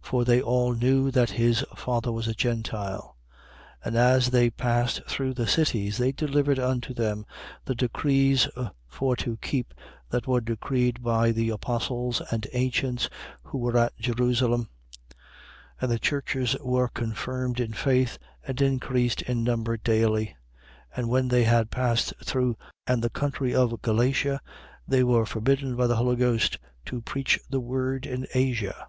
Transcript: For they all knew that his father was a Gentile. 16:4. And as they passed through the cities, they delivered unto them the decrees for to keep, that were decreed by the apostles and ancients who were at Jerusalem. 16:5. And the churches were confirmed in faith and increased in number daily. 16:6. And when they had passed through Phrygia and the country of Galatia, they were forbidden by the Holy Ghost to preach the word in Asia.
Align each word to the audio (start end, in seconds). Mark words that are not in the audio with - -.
For 0.00 0.24
they 0.24 0.40
all 0.40 0.74
knew 0.74 1.10
that 1.10 1.30
his 1.30 1.64
father 1.74 2.12
was 2.12 2.28
a 2.28 2.34
Gentile. 2.34 3.16
16:4. 3.80 3.86
And 3.86 3.96
as 3.96 4.30
they 4.30 4.48
passed 4.48 5.02
through 5.08 5.34
the 5.34 5.48
cities, 5.48 5.98
they 5.98 6.12
delivered 6.12 6.60
unto 6.60 6.94
them 6.94 7.26
the 7.64 7.74
decrees 7.74 8.46
for 8.86 9.16
to 9.16 9.38
keep, 9.38 9.74
that 10.10 10.28
were 10.28 10.40
decreed 10.40 11.02
by 11.02 11.32
the 11.32 11.48
apostles 11.50 12.22
and 12.30 12.46
ancients 12.52 13.10
who 13.42 13.58
were 13.58 13.76
at 13.76 13.96
Jerusalem. 13.98 14.68
16:5. 15.08 15.18
And 15.80 15.90
the 15.90 15.98
churches 15.98 16.56
were 16.60 16.86
confirmed 16.86 17.58
in 17.58 17.72
faith 17.72 18.18
and 18.46 18.62
increased 18.62 19.22
in 19.22 19.42
number 19.42 19.76
daily. 19.76 20.26
16:6. 20.90 20.98
And 20.98 21.08
when 21.10 21.26
they 21.26 21.42
had 21.42 21.72
passed 21.72 22.14
through 22.24 22.54
Phrygia 22.54 22.70
and 22.86 23.02
the 23.02 23.10
country 23.10 23.52
of 23.52 23.82
Galatia, 23.82 24.40
they 24.86 25.02
were 25.02 25.26
forbidden 25.26 25.74
by 25.74 25.88
the 25.88 25.96
Holy 25.96 26.14
Ghost 26.14 26.58
to 26.86 27.00
preach 27.02 27.40
the 27.50 27.58
word 27.58 28.06
in 28.06 28.28
Asia. 28.32 28.86